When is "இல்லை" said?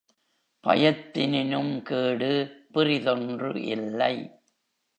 3.55-4.15